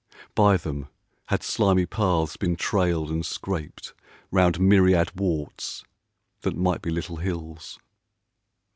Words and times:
By 0.33 0.57
them 0.57 0.87
had 1.27 1.43
slimy 1.43 1.85
paths 1.85 2.35
been 2.35 2.55
trailed 2.55 3.11
and 3.11 3.23
scraped 3.23 3.93
Round 4.31 4.59
myriad 4.59 5.11
warts 5.15 5.83
that 6.41 6.55
might 6.55 6.81
be 6.81 6.89
little 6.89 7.17
hills. 7.17 7.77